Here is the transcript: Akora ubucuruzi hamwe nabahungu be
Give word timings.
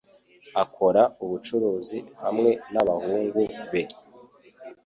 Akora 0.63 1.01
ubucuruzi 1.23 1.99
hamwe 2.23 2.51
nabahungu 2.73 3.41
be 3.71 3.83